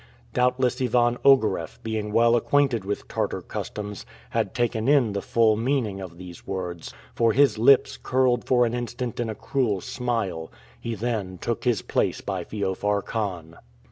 [0.33, 6.01] Doubtless Ivan Ogareff, being well acquainted with Tartar customs, had taken in the full meaning
[6.01, 10.95] of these words, for his lips curled for an instant in a cruel smile; he
[10.95, 13.57] then took his place by Feofar Khan.